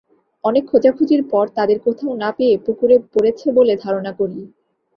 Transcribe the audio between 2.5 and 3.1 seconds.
পুকুরে